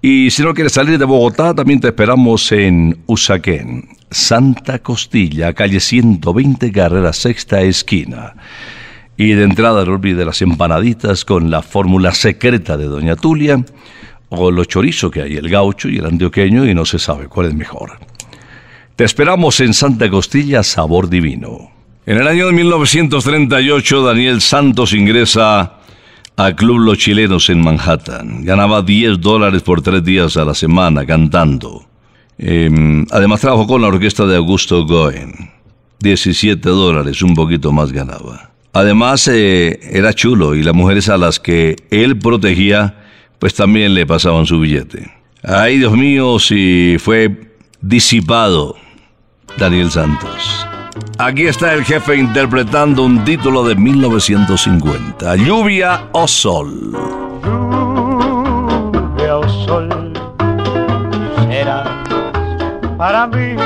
Y 0.00 0.30
si 0.30 0.42
no 0.42 0.54
quieres 0.54 0.72
salir 0.72 0.98
de 0.98 1.04
Bogotá, 1.04 1.54
también 1.54 1.80
te 1.80 1.88
esperamos 1.88 2.52
en 2.52 2.98
Usaquén, 3.06 3.88
Santa 4.10 4.78
Costilla, 4.78 5.52
calle 5.52 5.80
120, 5.80 6.70
carrera 6.70 7.12
sexta 7.12 7.60
esquina. 7.62 8.34
Y 9.16 9.32
de 9.32 9.42
entrada 9.42 9.84
no 9.84 9.92
olvide 9.92 10.24
las 10.24 10.40
empanaditas 10.40 11.24
con 11.24 11.50
la 11.50 11.62
fórmula 11.62 12.14
secreta 12.14 12.76
de 12.76 12.84
Doña 12.84 13.16
Tulia 13.16 13.64
o 14.30 14.50
los 14.50 14.68
chorizos 14.68 15.10
que 15.10 15.22
hay, 15.22 15.36
el 15.36 15.48
gaucho 15.48 15.88
y 15.88 15.98
el 15.98 16.06
antioqueño 16.06 16.66
y 16.66 16.74
no 16.74 16.84
se 16.84 16.98
sabe 16.98 17.28
cuál 17.28 17.48
es 17.48 17.54
mejor. 17.54 17.98
Te 18.96 19.04
esperamos 19.04 19.60
en 19.60 19.74
Santa 19.74 20.10
Costilla, 20.10 20.62
sabor 20.62 21.08
divino. 21.08 21.70
En 22.04 22.18
el 22.18 22.26
año 22.26 22.46
de 22.46 22.52
1938, 22.52 24.02
Daniel 24.02 24.40
Santos 24.40 24.92
ingresa 24.92 25.74
al 26.36 26.56
Club 26.56 26.78
Los 26.78 26.98
Chilenos 26.98 27.50
en 27.50 27.60
Manhattan. 27.60 28.44
Ganaba 28.44 28.82
10 28.82 29.20
dólares 29.20 29.62
por 29.62 29.82
tres 29.82 30.04
días 30.04 30.36
a 30.36 30.44
la 30.44 30.54
semana 30.54 31.04
cantando. 31.04 31.84
Eh, 32.38 33.04
además 33.10 33.40
trabajó 33.40 33.66
con 33.66 33.82
la 33.82 33.88
orquesta 33.88 34.24
de 34.24 34.36
Augusto 34.36 34.86
Goen. 34.86 35.50
17 36.00 36.68
dólares, 36.68 37.22
un 37.22 37.34
poquito 37.34 37.72
más 37.72 37.92
ganaba. 37.92 38.52
Además, 38.72 39.26
eh, 39.28 39.80
era 39.82 40.12
chulo 40.12 40.54
y 40.54 40.62
las 40.62 40.74
mujeres 40.74 41.08
a 41.08 41.16
las 41.16 41.40
que 41.40 41.76
él 41.90 42.18
protegía, 42.18 43.07
pues 43.38 43.54
también 43.54 43.94
le 43.94 44.06
pasaban 44.06 44.46
su 44.46 44.60
billete. 44.60 45.12
Ay, 45.42 45.78
Dios 45.78 45.92
mío, 45.92 46.38
si 46.38 46.96
fue 46.98 47.52
disipado 47.80 48.76
Daniel 49.56 49.90
Santos. 49.90 50.66
Aquí 51.18 51.46
está 51.46 51.74
el 51.74 51.84
jefe 51.84 52.16
interpretando 52.16 53.04
un 53.04 53.24
título 53.24 53.64
de 53.64 53.74
1950, 53.74 55.36
Lluvia 55.36 56.08
o 56.12 56.26
Sol. 56.26 56.92
lluvia 57.42 59.36
o 59.38 59.48
sol 59.48 60.12
será 61.48 61.84
para 62.96 63.26
mí, 63.26 63.56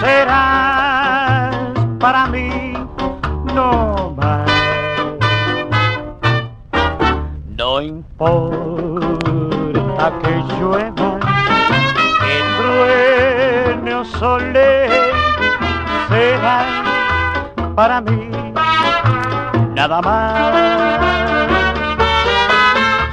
serás 0.00 1.54
para 1.98 2.26
mí 2.26 2.74
no 3.54 3.85
No 7.76 7.82
importa 7.82 8.98
que 10.22 10.32
llueva, 10.58 11.10
que 12.22 12.36
truene 12.56 13.90
o 13.96 14.02
sole, 14.02 14.88
será 16.08 16.58
para 17.74 18.00
mí 18.00 18.30
nada 19.74 20.00
más. 20.00 20.54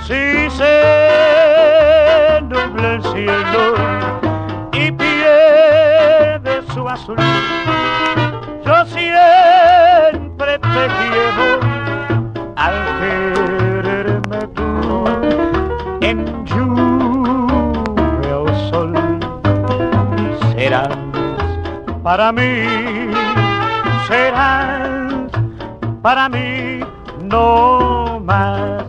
Si 0.08 0.50
se 0.52 2.42
nubla 2.44 2.94
el 2.94 3.04
cielo 3.04 3.64
y 4.72 4.92
pierde 4.94 6.64
su 6.74 6.88
azul, 6.88 7.18
yo 8.66 8.86
siempre 8.86 10.58
te 10.58 10.88
quiero 11.00 11.60
al 12.56 12.74
quererme 13.02 13.23
para 22.04 22.34
mí 22.34 22.66
serás 24.10 25.32
para 26.02 26.28
mí 26.28 26.82
no 27.22 28.20
más 28.20 28.83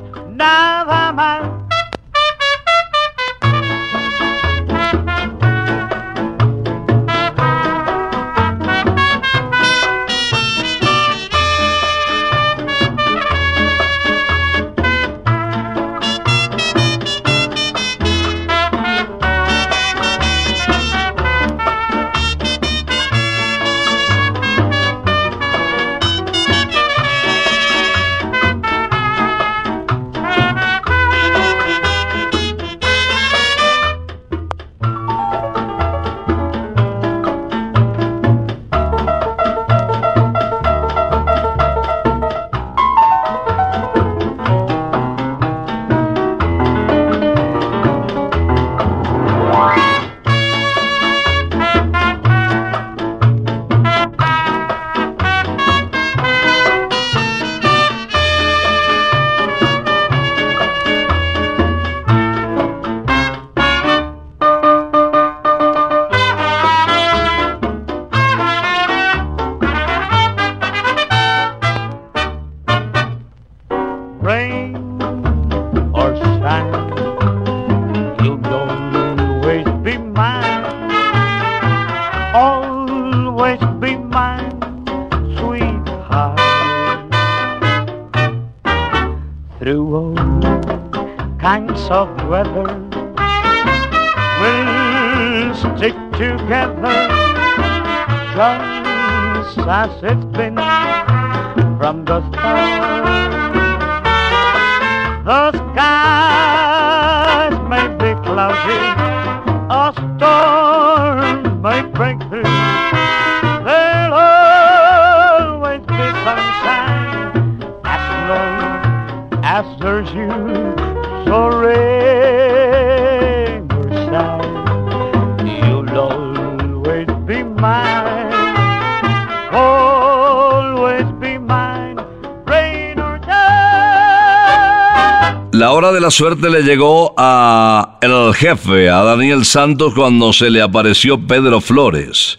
suerte 136.14 136.48
le 136.48 136.62
llegó 136.62 137.12
a 137.18 137.98
el 138.00 138.32
jefe, 138.34 138.88
a 138.88 139.02
Daniel 139.02 139.44
Santos, 139.44 139.94
cuando 139.94 140.32
se 140.32 140.48
le 140.48 140.62
apareció 140.62 141.18
Pedro 141.18 141.60
Flores. 141.60 142.38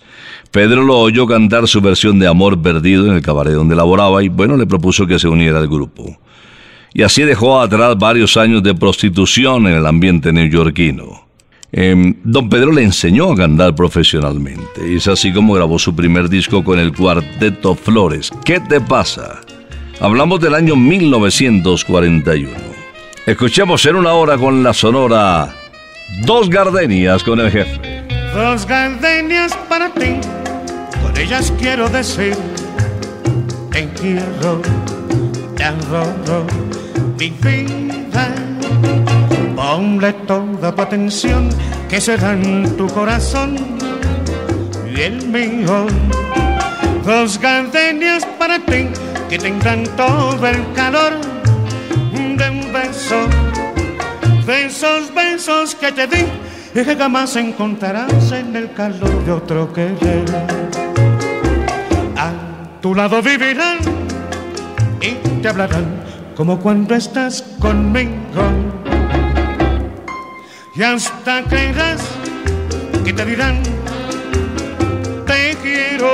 Pedro 0.49 0.81
lo 0.83 0.97
oyó 0.99 1.27
cantar 1.27 1.67
su 1.67 1.81
versión 1.81 2.17
de 2.17 2.25
Amor 2.25 2.61
Perdido 2.61 3.05
en 3.05 3.15
el 3.15 3.21
cabaret 3.21 3.53
donde 3.53 3.75
laboraba 3.75 4.23
y 4.23 4.29
bueno, 4.29 4.55
le 4.55 4.65
propuso 4.65 5.05
que 5.05 5.19
se 5.19 5.27
uniera 5.27 5.59
al 5.59 5.67
grupo. 5.67 6.17
Y 6.93 7.01
así 7.01 7.23
dejó 7.23 7.59
atrás 7.59 7.97
varios 7.97 8.37
años 8.37 8.63
de 8.63 8.73
prostitución 8.73 9.67
en 9.67 9.73
el 9.73 9.85
ambiente 9.85 10.31
neoyorquino. 10.31 11.27
Em, 11.73 12.15
don 12.23 12.47
Pedro 12.47 12.71
le 12.71 12.83
enseñó 12.83 13.33
a 13.33 13.35
cantar 13.35 13.75
profesionalmente 13.75 14.89
y 14.89 14.95
es 14.95 15.07
así 15.09 15.33
como 15.33 15.53
grabó 15.53 15.77
su 15.79 15.93
primer 15.93 16.29
disco 16.29 16.63
con 16.63 16.79
el 16.79 16.93
cuarteto 16.93 17.75
Flores. 17.75 18.31
¿Qué 18.45 18.61
te 18.61 18.79
pasa? 18.79 19.41
Hablamos 19.99 20.39
del 20.39 20.55
año 20.55 20.77
1941. 20.77 22.74
Escuchemos 23.25 23.83
en 23.87 23.95
una 23.95 24.13
hora 24.13 24.37
con 24.37 24.61
la 24.61 24.71
sonora 24.71 25.51
Dos 26.25 26.47
Gardenias 26.47 27.23
con 27.23 27.39
el 27.39 27.49
jefe. 27.49 28.03
Dos 28.35 28.67
gardenias 28.67 29.51
para 29.67 29.89
ti, 29.89 30.19
con 31.01 31.17
ellas 31.17 31.51
quiero 31.57 31.89
decir, 31.89 32.35
te 33.71 33.89
quiero, 33.99 34.61
te 35.55 35.63
adoro, 35.63 36.45
mi 37.17 37.31
vida. 37.31 38.35
Ponle 39.55 40.13
toda 40.27 40.75
tu 40.75 40.81
atención, 40.83 41.49
que 41.89 41.99
será 41.99 42.33
en 42.33 42.77
tu 42.77 42.85
corazón 42.87 43.55
y 44.95 45.01
el 45.01 45.27
mío. 45.29 45.87
Dos 47.03 47.39
gardenias 47.39 48.23
para 48.37 48.59
ti, 48.59 48.87
que 49.31 49.39
tendrán 49.39 49.83
todo 49.95 50.45
el 50.45 50.61
calor 50.73 51.34
de 52.75 52.81
un 52.81 52.91
beso 52.91 53.27
de 54.45 54.65
esos 54.65 55.13
besos 55.13 55.75
que 55.75 55.91
te 55.91 56.07
di 56.07 56.25
y 56.73 56.83
que 56.83 56.95
jamás 56.95 57.35
encontrarás 57.35 58.31
en 58.31 58.55
el 58.55 58.73
calor 58.73 59.23
de 59.25 59.31
otro 59.31 59.71
querer. 59.71 60.25
A 62.17 62.31
tu 62.81 62.93
lado 62.93 63.21
vivirán 63.21 63.77
y 65.01 65.41
te 65.41 65.47
hablarán 65.47 65.85
como 66.35 66.59
cuando 66.59 66.95
estás 66.95 67.43
conmigo. 67.59 68.43
Y 70.75 70.83
hasta 70.83 71.43
creerás 71.43 72.01
que 73.05 73.13
te 73.13 73.25
dirán 73.25 73.63
te 75.25 75.55
quiero, 75.63 76.11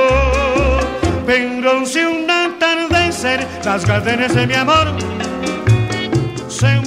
pero 1.26 1.84
si 1.84 2.00
un 2.00 2.30
atardecer 2.30 3.46
las 3.64 3.84
gardenias 3.84 4.34
de 4.34 4.46
mi 4.46 4.54
amor 4.54 5.11
se 6.62 6.78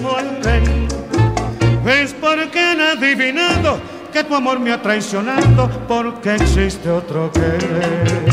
es 2.01 2.13
porque 2.13 2.59
han 2.59 2.79
adivinado 2.79 3.77
que 4.13 4.23
tu 4.23 4.33
amor 4.33 4.57
me 4.57 4.71
ha 4.71 4.81
traicionado 4.81 5.69
porque 5.85 6.35
existe 6.35 6.89
otro 6.89 7.29
querer. 7.33 8.25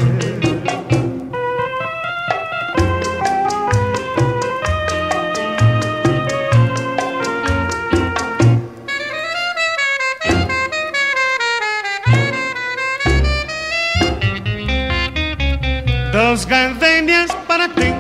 Dos 16.13 16.47
gardenias 16.47 17.33
para 17.49 17.67
ti, 17.69 17.93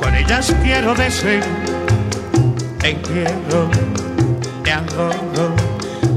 con 0.00 0.14
ellas 0.14 0.54
quiero 0.62 0.94
decir 0.94 1.61
te 2.82 2.96
quiero, 2.96 3.70
te 4.64 4.72
adoro, 4.72 5.54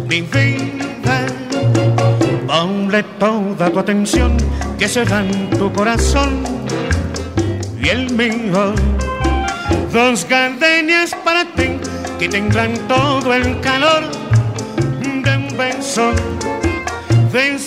mi 0.09 0.22
vida. 0.22 1.28
Ponle 2.47 3.03
toda 3.20 3.70
tu 3.70 3.80
atención, 3.80 4.36
que 4.80 4.88
será 4.88 5.20
en 5.20 5.51
tu 5.51 5.72
corazón 5.72 6.43
y 7.80 7.89
el 7.89 8.11
mío. 8.11 8.74
Dos 9.93 10.26
gardenias 10.28 11.13
para 11.24 11.45
ti, 11.45 11.78
que 12.18 12.28
tendrán 12.30 12.74
todo 12.88 13.32
el 13.32 13.61
calor 13.61 14.03
de 15.01 15.38
un 15.38 15.57
beso. 15.57 16.11
De 17.32 17.57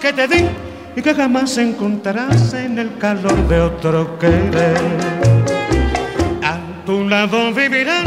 que 0.00 0.12
te 0.12 0.28
di 0.28 0.44
y 0.94 1.02
que 1.02 1.14
jamás 1.14 1.56
encontrarás 1.58 2.52
en 2.54 2.78
el 2.78 2.96
calor 2.98 3.48
de 3.48 3.60
otro 3.60 4.18
querer. 4.18 5.27
Lado 7.08 7.54
vivirán 7.54 8.04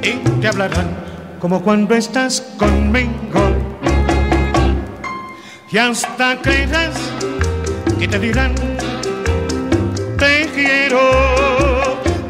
y 0.00 0.40
te 0.40 0.46
hablarán 0.46 0.96
como 1.40 1.60
cuando 1.60 1.96
estás 1.96 2.40
conmigo. 2.56 3.10
Y 5.72 5.78
hasta 5.78 6.40
creerás 6.40 6.94
que 7.98 8.06
te 8.06 8.18
dirán 8.20 8.54
te 10.16 10.48
quiero, 10.54 11.00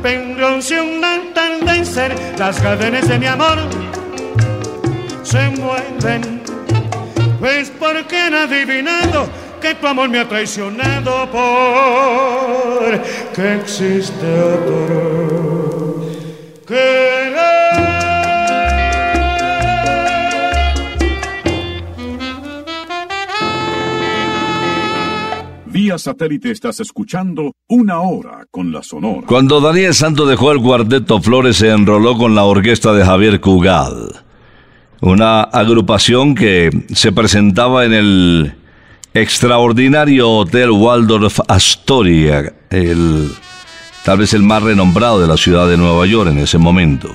pero 0.02 0.62
si 0.62 0.74
un 0.76 1.04
atardecer 1.04 2.14
las 2.38 2.58
cadenas 2.60 3.06
de 3.06 3.18
mi 3.18 3.26
amor 3.26 3.58
se 5.22 5.46
mueven, 5.50 6.40
pues 7.38 7.70
porque 7.78 8.16
han 8.16 8.32
adivinado 8.34 9.28
que 9.60 9.74
tu 9.74 9.86
amor 9.86 10.08
me 10.08 10.20
ha 10.20 10.28
traicionado 10.28 11.30
por 11.30 13.02
que 13.34 13.54
existe 13.56 14.40
otro 14.40 15.49
Vía 16.70 16.78
satélite 25.98 26.52
estás 26.52 26.78
escuchando 26.78 27.54
Una 27.66 28.02
Hora 28.02 28.46
con 28.52 28.70
la 28.70 28.84
Sonora. 28.84 29.26
Cuando 29.26 29.60
Daniel 29.60 29.94
Santos 29.94 30.28
dejó 30.28 30.52
el 30.52 30.60
cuarteto 30.60 31.20
Flores 31.20 31.56
se 31.56 31.70
enroló 31.70 32.16
con 32.16 32.36
la 32.36 32.44
orquesta 32.44 32.92
de 32.92 33.04
Javier 33.04 33.40
Cugal, 33.40 34.20
una 35.00 35.42
agrupación 35.42 36.36
que 36.36 36.70
se 36.94 37.10
presentaba 37.10 37.84
en 37.84 37.94
el 37.94 38.54
extraordinario 39.12 40.30
Hotel 40.30 40.70
Waldorf 40.70 41.40
Astoria, 41.48 42.54
el, 42.70 43.32
tal 44.04 44.18
vez 44.18 44.34
el 44.34 44.42
más 44.42 44.62
renombrado 44.62 45.20
de 45.20 45.28
la 45.28 45.36
ciudad 45.36 45.68
de 45.68 45.76
Nueva 45.76 46.06
York 46.06 46.30
en 46.30 46.38
ese 46.38 46.58
momento. 46.58 47.14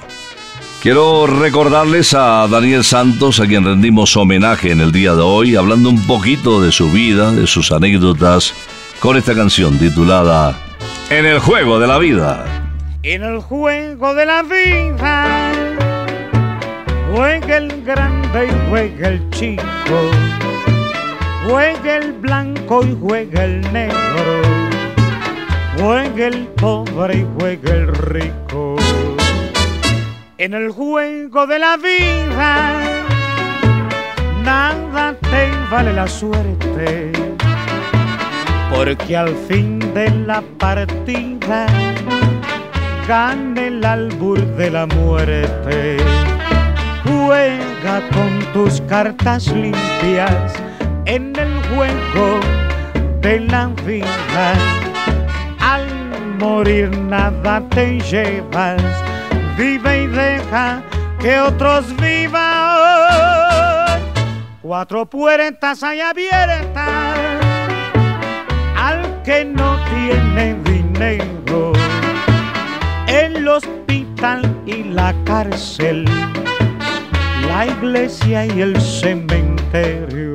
Quiero 0.81 1.25
recordarles 1.25 2.13
a 2.13 2.47
Daniel 2.47 2.83
Santos, 2.83 3.39
a 3.39 3.47
quien 3.47 3.65
rendimos 3.65 4.15
homenaje 4.15 4.71
en 4.71 4.81
el 4.81 4.91
día 4.91 5.15
de 5.15 5.21
hoy, 5.23 5.55
hablando 5.55 5.89
un 5.89 6.05
poquito 6.05 6.61
de 6.61 6.71
su 6.71 6.91
vida, 6.91 7.31
de 7.31 7.47
sus 7.47 7.71
anécdotas, 7.71 8.53
con 8.99 9.17
esta 9.17 9.33
canción 9.33 9.79
titulada 9.79 10.55
En 11.09 11.25
el 11.25 11.39
juego 11.39 11.79
de 11.79 11.87
la 11.87 11.97
vida. 11.97 12.45
En 13.01 13.23
el 13.23 13.39
juego 13.39 14.13
de 14.13 14.25
la 14.25 14.43
vida 14.43 15.51
juega 17.11 17.57
el 17.57 17.83
grande 17.83 18.47
y 18.47 18.69
juega 18.69 19.07
el 19.09 19.29
chico, 19.29 19.63
juega 21.47 21.97
el 21.97 22.13
blanco 22.13 22.83
y 22.83 22.97
juega 22.99 23.43
el 23.45 23.61
negro, 23.71 24.41
juega 25.77 26.27
el 26.27 26.47
pobre 26.47 27.17
y 27.17 27.27
juega 27.37 27.73
el 27.73 27.87
rico. 27.87 28.75
En 30.37 30.53
el 30.53 30.71
juego 30.71 31.47
de 31.47 31.59
la 31.59 31.77
vida 31.77 33.05
nada 34.43 35.15
te 35.21 35.51
vale 35.71 35.93
la 35.93 36.07
suerte, 36.07 37.11
porque 38.73 39.17
al 39.17 39.35
fin 39.47 39.79
de 39.93 40.09
la 40.11 40.41
partida 40.59 41.65
gana 43.07 43.61
el 43.61 43.83
albur 43.85 44.39
de 44.57 44.71
la 44.71 44.85
muerte. 44.85 45.97
Juega 47.03 48.01
con 48.13 48.39
tus 48.53 48.81
cartas 48.81 49.47
limpias 49.47 50.53
en 51.05 51.35
el 51.35 51.53
juego 51.67 52.39
de 53.21 53.39
la 53.41 53.67
vida. 53.85 54.84
Morir 56.39 56.89
nada 56.97 57.61
te 57.69 57.99
llevas 57.99 58.81
vive 59.57 60.03
y 60.03 60.07
deja 60.07 60.81
que 61.19 61.39
otros 61.39 61.95
vivan. 61.97 62.43
Cuatro 64.61 65.05
puertas 65.05 65.83
hay 65.83 66.01
abiertas 66.01 67.15
al 68.75 69.21
que 69.23 69.45
no 69.45 69.77
tiene 69.85 70.55
dinero. 70.63 71.73
El 73.07 73.47
hospital 73.47 74.41
y 74.65 74.83
la 74.83 75.13
cárcel, 75.23 76.05
la 77.47 77.67
iglesia 77.67 78.45
y 78.45 78.61
el 78.61 78.79
cementerio. 78.81 80.34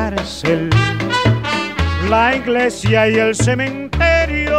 cárcel, 0.00 0.70
la 2.08 2.34
iglesia 2.34 3.08
y 3.10 3.14
el 3.16 3.34
cementerio. 3.34 4.58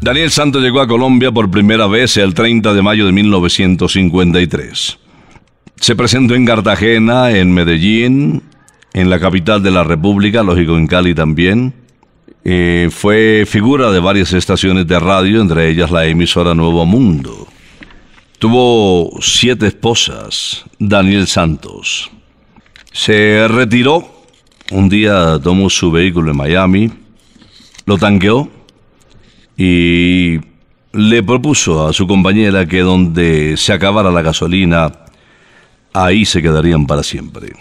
Daniel 0.00 0.30
Santos 0.30 0.60
llegó 0.62 0.80
a 0.80 0.88
Colombia 0.88 1.30
por 1.30 1.50
primera 1.50 1.86
vez 1.86 2.16
el 2.16 2.34
30 2.34 2.74
de 2.74 2.82
mayo 2.82 3.06
de 3.06 3.12
1953. 3.12 4.98
Se 5.76 5.94
presentó 5.94 6.34
en 6.34 6.44
Cartagena, 6.44 7.30
en 7.30 7.54
Medellín, 7.54 8.42
en 8.92 9.10
la 9.10 9.20
capital 9.20 9.62
de 9.62 9.70
la 9.70 9.84
República, 9.84 10.42
lógico 10.42 10.76
en 10.76 10.88
Cali 10.88 11.14
también. 11.14 11.74
Eh, 12.44 12.88
fue 12.90 13.44
figura 13.46 13.90
de 13.92 14.00
varias 14.00 14.32
estaciones 14.32 14.86
de 14.88 14.98
radio, 14.98 15.40
entre 15.40 15.68
ellas 15.68 15.92
la 15.92 16.06
emisora 16.06 16.54
Nuevo 16.54 16.86
Mundo. 16.86 17.46
Tuvo 18.38 19.16
siete 19.22 19.68
esposas, 19.68 20.66
Daniel 20.78 21.26
Santos. 21.26 22.10
Se 22.92 23.48
retiró, 23.48 24.26
un 24.72 24.90
día 24.90 25.38
tomó 25.42 25.70
su 25.70 25.90
vehículo 25.90 26.32
en 26.32 26.36
Miami, 26.36 26.90
lo 27.86 27.96
tanqueó 27.96 28.50
y 29.56 30.38
le 30.92 31.22
propuso 31.22 31.86
a 31.86 31.94
su 31.94 32.06
compañera 32.06 32.66
que 32.66 32.80
donde 32.80 33.56
se 33.56 33.72
acabara 33.72 34.10
la 34.10 34.20
gasolina, 34.20 34.92
ahí 35.94 36.26
se 36.26 36.42
quedarían 36.42 36.86
para 36.86 37.02
siempre. 37.02 37.54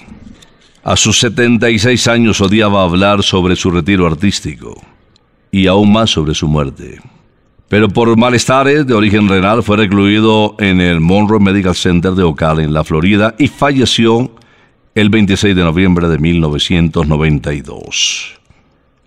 A 0.83 0.97
sus 0.97 1.19
76 1.19 2.07
años 2.09 2.41
odiaba 2.41 2.83
hablar 2.83 3.23
sobre 3.23 3.55
su 3.55 3.71
retiro 3.71 4.05
artístico 4.07 4.75
y 5.51 5.67
aún 5.67 5.93
más 5.93 6.09
sobre 6.09 6.35
su 6.35 6.49
muerte. 6.49 6.99
Pero 7.67 7.89
por 7.89 8.15
malestares 8.15 8.85
de 8.85 8.93
origen 8.93 9.27
renal 9.27 9.63
fue 9.63 9.77
recluido 9.77 10.55
en 10.59 10.81
el 10.81 10.99
Monroe 10.99 11.39
Medical 11.39 11.73
Center 11.75 12.11
de 12.11 12.21
Ocala, 12.23 12.61
en 12.63 12.73
la 12.73 12.83
Florida, 12.83 13.33
y 13.39 13.47
falleció 13.47 14.35
el 14.93 15.09
26 15.09 15.55
de 15.55 15.63
noviembre 15.63 16.07
de 16.07 16.19
1992. 16.19 18.33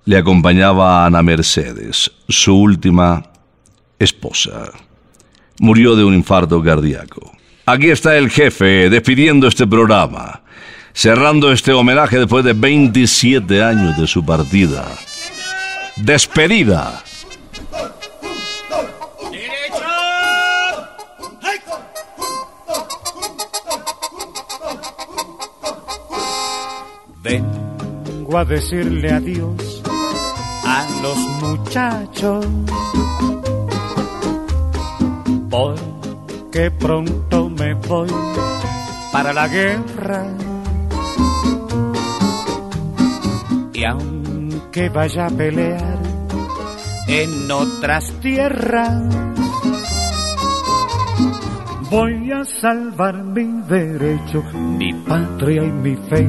Le 0.05 0.17
acompañaba 0.17 1.07
Ana 1.07 1.23
Mercedes, 1.23 2.11
su 2.29 2.57
última 2.57 3.23
esposa. 3.99 4.73
Murió 5.61 5.97
de 5.97 6.05
un 6.05 6.15
infarto 6.15 6.63
cardíaco. 6.63 7.33
Aquí 7.67 7.91
está 7.91 8.17
el 8.17 8.31
jefe 8.31 8.89
despidiendo 8.91 9.47
este 9.47 9.67
programa, 9.67 10.43
cerrando 10.93 11.53
este 11.53 11.73
homenaje 11.73 12.19
después 12.19 12.45
de 12.45 12.55
27 12.55 13.63
años 13.63 13.99
de 13.99 14.07
su 14.07 14.25
partida. 14.25 14.87
Despedida. 15.97 17.05
Vengo 27.23 28.39
a 28.39 28.45
decirle 28.45 29.13
adiós 29.13 29.83
a 30.65 30.87
los 31.03 31.19
muchachos. 31.43 32.47
Porque 35.51 36.71
pronto 36.71 37.49
me 37.51 37.75
voy 37.75 38.09
para 39.13 39.33
la 39.33 39.49
guerra. 39.49 40.27
Y 43.73 43.85
aunque 43.85 44.89
vaya 44.89 45.27
a 45.27 45.31
pelear 45.31 45.99
en 47.09 47.51
otras 47.51 48.13
tierras, 48.21 49.03
voy 51.91 52.31
a 52.31 52.45
salvar 52.45 53.25
mi 53.25 53.63
derecho, 53.63 54.43
mi 54.53 54.93
patria 54.93 55.65
y 55.65 55.73
mi 55.73 55.97
fe. 55.97 56.29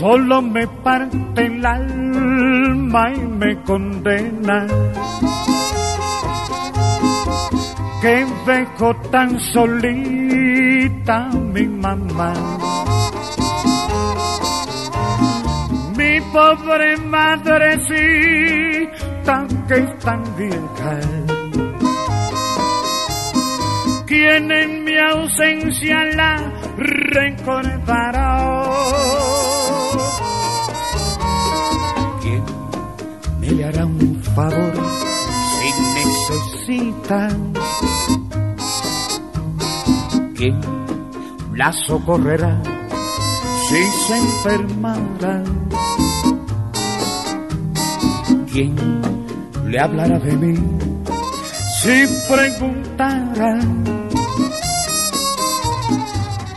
Solo 0.00 0.40
me 0.40 0.66
parte 0.66 1.44
el 1.44 1.66
alma 1.66 3.12
y 3.14 3.18
me 3.18 3.62
condena 3.64 4.66
que 8.00 8.26
dejo 8.46 8.96
tan 9.10 9.38
solita 9.38 11.28
mi 11.52 11.66
mamá. 11.66 12.32
Mi 15.98 16.18
pobre 16.32 16.96
madrecita 16.96 17.76
que 19.68 19.74
es 19.74 19.98
tan 19.98 20.22
vieja, 20.38 20.98
quien 24.06 24.50
en 24.50 24.84
mi 24.84 24.96
ausencia 24.96 26.06
la 26.16 26.50
recordará. 26.78 28.40
Hará 33.70 33.86
un 33.86 34.22
favor 34.34 34.72
si 35.54 35.68
necesita? 35.98 37.28
¿Quién 40.36 40.60
la 41.54 41.72
socorrerá 41.72 42.60
si 43.68 43.82
se 44.06 44.16
enfermara? 44.16 45.44
¿Quién 48.52 48.74
le 49.66 49.78
hablará 49.78 50.18
de 50.18 50.36
mí 50.36 50.54
si 51.80 51.96
preguntara 52.28 53.60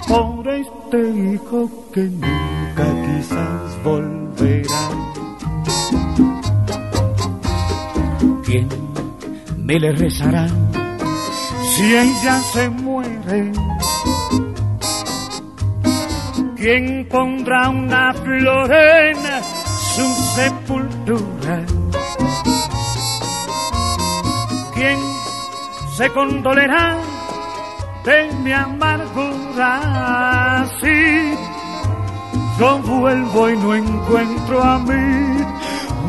por 0.08 0.48
este 0.48 1.00
hijo 1.10 1.70
que 1.94 2.02
nunca 2.02 2.86
quizás 3.06 3.84
volverá? 3.84 5.13
¿Quién 8.54 8.70
me 9.66 9.80
le 9.80 9.92
rezará 9.94 10.46
si 11.72 11.96
ella 11.96 12.40
se 12.54 12.70
muere? 12.70 13.52
¿Quién 16.56 17.08
pondrá 17.10 17.70
una 17.70 18.14
flor 18.14 18.72
en 18.72 19.18
su 19.96 20.06
sepultura? 20.36 21.66
¿Quién 24.76 25.00
se 25.98 26.08
condolerá 26.12 27.00
de 28.06 28.32
mi 28.44 28.52
amargura? 28.52 29.72
Si 30.80 31.34
yo 32.60 32.78
vuelvo 32.84 33.50
y 33.50 33.58
no 33.58 33.74
encuentro 33.74 34.62
a 34.62 34.78
mi 34.78 35.44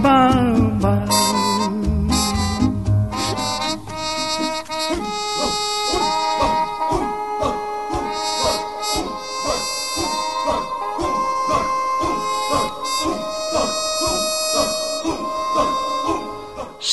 mamá. 0.03 1.07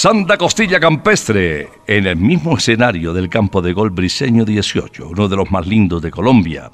Santa 0.01 0.35
Costilla 0.35 0.79
Campestre, 0.79 1.69
en 1.85 2.07
el 2.07 2.15
mismo 2.15 2.57
escenario 2.57 3.13
del 3.13 3.29
campo 3.29 3.61
de 3.61 3.71
gol 3.71 3.91
Briseño 3.91 4.45
18, 4.45 5.09
uno 5.09 5.27
de 5.27 5.35
los 5.35 5.51
más 5.51 5.67
lindos 5.67 6.01
de 6.01 6.09
Colombia, 6.09 6.71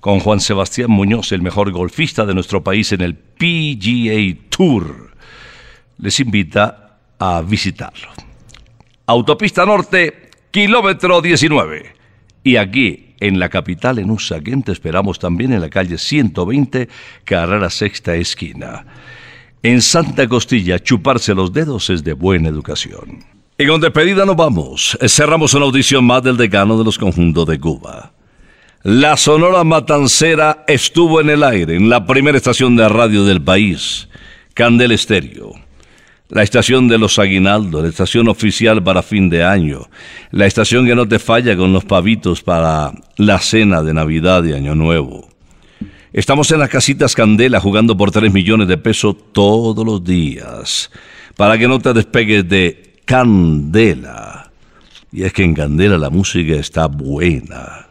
con 0.00 0.18
Juan 0.20 0.40
Sebastián 0.40 0.90
Muñoz, 0.90 1.30
el 1.32 1.42
mejor 1.42 1.70
golfista 1.72 2.24
de 2.24 2.32
nuestro 2.32 2.64
país 2.64 2.90
en 2.92 3.02
el 3.02 3.16
PGA 3.16 4.48
Tour. 4.48 5.12
Les 5.98 6.18
invita 6.20 7.00
a 7.18 7.42
visitarlo. 7.42 8.08
Autopista 9.04 9.66
Norte, 9.66 10.30
kilómetro 10.50 11.20
19. 11.20 11.92
Y 12.44 12.56
aquí, 12.56 13.14
en 13.20 13.38
la 13.38 13.50
capital, 13.50 13.98
en 13.98 14.10
Usaquén, 14.10 14.62
te 14.62 14.72
esperamos 14.72 15.18
también 15.18 15.52
en 15.52 15.60
la 15.60 15.68
calle 15.68 15.98
120, 15.98 16.88
carrera 17.24 17.68
sexta 17.68 18.14
esquina. 18.14 18.86
En 19.62 19.82
Santa 19.82 20.28
Costilla, 20.28 20.78
chuparse 20.78 21.34
los 21.34 21.52
dedos 21.52 21.90
es 21.90 22.04
de 22.04 22.12
buena 22.12 22.48
educación. 22.48 23.24
Y 23.58 23.66
con 23.66 23.80
despedida 23.80 24.24
nos 24.24 24.36
vamos. 24.36 24.96
Cerramos 25.08 25.52
una 25.54 25.64
audición 25.64 26.04
más 26.04 26.22
del 26.22 26.36
decano 26.36 26.78
de 26.78 26.84
los 26.84 26.96
conjuntos 26.96 27.44
de 27.46 27.58
Cuba. 27.58 28.12
La 28.84 29.16
Sonora 29.16 29.64
Matancera 29.64 30.64
estuvo 30.68 31.20
en 31.20 31.30
el 31.30 31.42
aire 31.42 31.74
en 31.74 31.90
la 31.90 32.06
primera 32.06 32.38
estación 32.38 32.76
de 32.76 32.88
radio 32.88 33.24
del 33.24 33.42
país, 33.42 34.08
Candel 34.54 34.92
Estéreo. 34.92 35.54
La 36.28 36.44
estación 36.44 36.86
de 36.86 36.98
los 36.98 37.18
Aguinaldos, 37.18 37.82
la 37.82 37.88
estación 37.88 38.28
oficial 38.28 38.80
para 38.84 39.02
fin 39.02 39.28
de 39.28 39.42
año, 39.42 39.88
la 40.30 40.46
estación 40.46 40.86
que 40.86 40.94
no 40.94 41.08
te 41.08 41.18
falla 41.18 41.56
con 41.56 41.72
los 41.72 41.84
pavitos 41.84 42.42
para 42.42 42.92
la 43.16 43.40
cena 43.40 43.82
de 43.82 43.94
Navidad 43.94 44.44
y 44.44 44.52
Año 44.52 44.76
Nuevo. 44.76 45.28
Estamos 46.12 46.50
en 46.52 46.60
las 46.60 46.70
casitas 46.70 47.14
Candela 47.14 47.60
jugando 47.60 47.96
por 47.96 48.10
3 48.10 48.32
millones 48.32 48.68
de 48.68 48.78
pesos 48.78 49.14
todos 49.32 49.84
los 49.84 50.02
días. 50.02 50.90
Para 51.36 51.58
que 51.58 51.68
no 51.68 51.78
te 51.78 51.92
despegues 51.92 52.48
de 52.48 53.00
Candela. 53.04 54.50
Y 55.12 55.22
es 55.22 55.32
que 55.32 55.44
en 55.44 55.54
Candela 55.54 55.98
la 55.98 56.10
música 56.10 56.54
está 56.54 56.86
buena. 56.86 57.86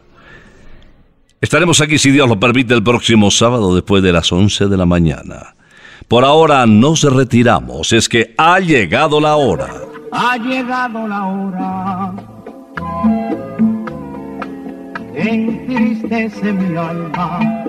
Estaremos 1.40 1.80
aquí, 1.80 1.98
si 1.98 2.10
Dios 2.10 2.28
lo 2.28 2.40
permite, 2.40 2.74
el 2.74 2.82
próximo 2.82 3.30
sábado 3.30 3.74
después 3.74 4.02
de 4.02 4.12
las 4.12 4.32
11 4.32 4.66
de 4.66 4.76
la 4.76 4.86
mañana. 4.86 5.54
Por 6.08 6.24
ahora 6.24 6.66
nos 6.66 7.02
retiramos, 7.02 7.92
es 7.92 8.08
que 8.08 8.34
ha 8.36 8.58
llegado 8.58 9.20
la 9.20 9.36
hora. 9.36 9.68
Ha 10.10 10.36
llegado 10.38 11.06
la 11.06 11.26
hora, 11.26 12.14
entristece 15.14 16.52
mi 16.52 16.76
alma. 16.76 17.68